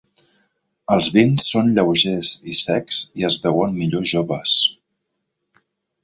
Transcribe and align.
Els 0.93 1.09
vins 1.17 1.49
són 1.49 1.67
lleugers 1.75 2.31
i 2.53 2.57
secs 2.59 3.01
i 3.23 3.27
es 3.29 3.37
beuen 3.43 3.75
millor 3.83 4.07
joves. 4.13 4.55